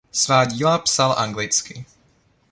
Svá 0.11 0.45
díla 0.45 0.77
psal 0.77 1.15
anglicky. 1.19 1.85